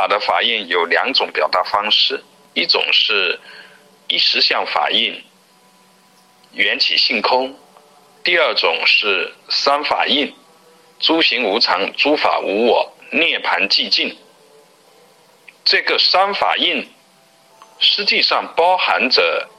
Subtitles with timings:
[0.00, 3.38] 法的法印有两种表达方式，一种是
[4.08, 5.22] 一实相法印，
[6.54, 7.52] 缘起性空；
[8.24, 10.34] 第二种是三法印，
[11.00, 14.16] 诸行无常，诸法无我，涅盘寂静。
[15.66, 16.88] 这个三法印
[17.78, 19.50] 实际上包含着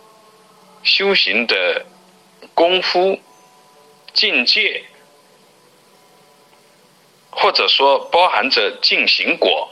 [0.82, 1.86] 修行的
[2.56, 3.20] 功夫
[4.12, 4.84] 境界。
[7.34, 9.70] 或者说包含着进行果，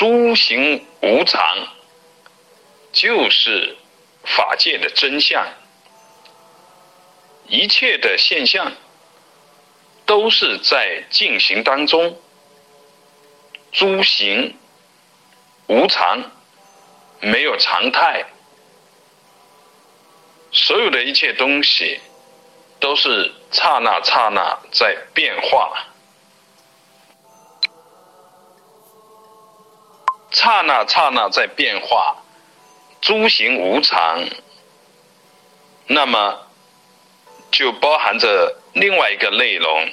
[0.00, 1.68] 诸行无常，
[2.90, 3.76] 就是
[4.24, 5.46] 法界的真相。
[7.46, 8.72] 一切的现象
[10.06, 12.18] 都是在进行当中，
[13.72, 14.56] 诸行
[15.66, 16.30] 无常，
[17.20, 18.24] 没有常态，
[20.50, 22.00] 所有的一切东西。
[22.78, 25.84] 都是刹那刹那在变化，
[30.40, 32.16] 刹那刹那在变化，
[33.02, 34.24] 诸行无常，
[35.86, 36.46] 那么
[37.50, 39.90] 就包含着另外一个内容，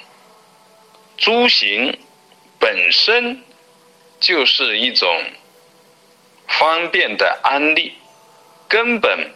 [1.18, 2.00] 诸行
[2.58, 3.44] 本身
[4.22, 5.22] 就是一种
[6.48, 7.98] 方便的安利，
[8.70, 9.34] 根本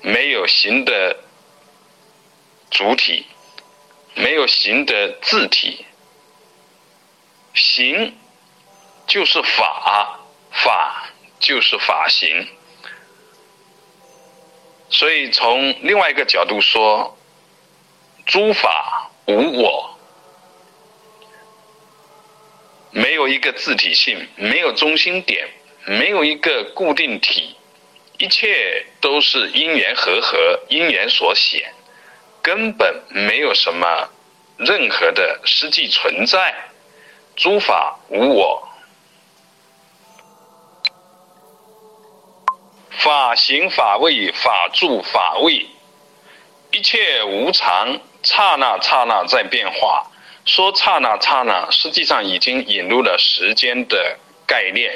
[0.00, 1.16] 没有行的。
[2.68, 3.24] 主体
[4.14, 5.86] 没有形的字体，
[7.54, 8.14] 行
[9.06, 10.18] 就是法，
[10.66, 11.06] 法
[11.38, 12.48] 就是法行。
[14.90, 17.16] 所以从另外一个角度说，
[18.26, 19.96] 诸法无我，
[22.90, 25.48] 没有一个自体性，没有中心点，
[25.84, 27.54] 没有一个固定体，
[28.18, 31.72] 一切都是因缘和合，因缘所显。
[32.42, 34.08] 根本没有什么
[34.56, 36.54] 任何的实际存在，
[37.36, 38.68] 诸法无我，
[43.06, 45.64] 法行法位法住法位，
[46.72, 50.10] 一切无常，刹那刹那在变化。
[50.44, 54.90] 说刹那刹那，实际上已经引入了时间的概念；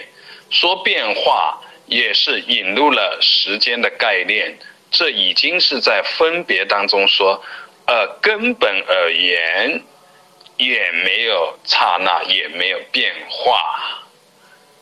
[0.50, 4.58] 说变化，也是引入了时间的概念。
[4.90, 7.40] 这已经是在分别当中说，
[7.86, 9.84] 呃，根本而言
[10.56, 14.02] 也没有刹那，也没有变化，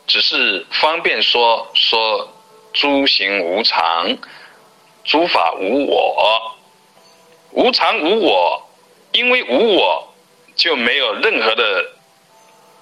[0.07, 2.27] 只是方便说说
[2.73, 4.17] 诸行无常，
[5.03, 6.55] 诸法无我，
[7.51, 8.69] 无常无我，
[9.11, 10.13] 因为无我
[10.55, 11.91] 就没有任何的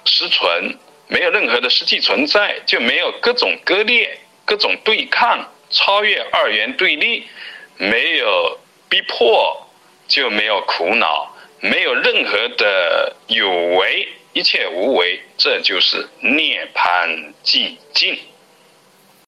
[0.06, 0.78] 实存，
[1.08, 5.52] 没有任何的实际存在，就没有各种割裂、各种对抗。
[5.70, 7.28] 超越二元对立，
[7.76, 9.68] 没有逼迫，
[10.08, 18.18] 就没有苦恼，没有任何的有为，一切无为，这就是涅槃寂静。